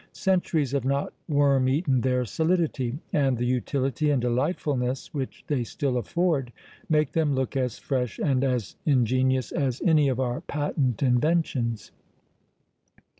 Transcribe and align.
Centuries 0.13 0.71
have 0.71 0.83
not 0.83 1.13
worm 1.29 1.69
eaten 1.69 2.01
their 2.01 2.25
solidity! 2.25 2.97
and 3.13 3.37
the 3.37 3.45
utility 3.45 4.09
and 4.09 4.19
delightfulness 4.19 5.13
which 5.13 5.43
they 5.45 5.63
still 5.63 5.95
afford 5.95 6.51
make 6.89 7.11
them 7.11 7.35
look 7.35 7.55
as 7.55 7.77
fresh 7.77 8.17
and 8.17 8.43
as 8.43 8.75
ingenious 8.83 9.51
as 9.51 9.79
any 9.85 10.07
of 10.09 10.19
our 10.19 10.41
patent 10.41 11.03
inventions. 11.03 11.91